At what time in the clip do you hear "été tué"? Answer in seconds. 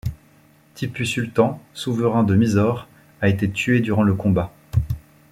3.29-3.81